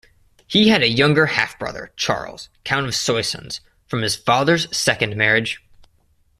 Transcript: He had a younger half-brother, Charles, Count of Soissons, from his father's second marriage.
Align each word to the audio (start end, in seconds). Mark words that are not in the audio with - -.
He 0.47 0.69
had 0.69 0.81
a 0.81 0.89
younger 0.89 1.27
half-brother, 1.27 1.93
Charles, 1.95 2.49
Count 2.63 2.87
of 2.87 2.95
Soissons, 2.95 3.61
from 3.85 4.01
his 4.01 4.15
father's 4.15 4.67
second 4.75 5.15
marriage. 5.15 5.61